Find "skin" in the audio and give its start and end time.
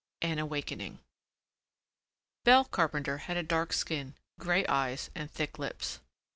3.71-4.15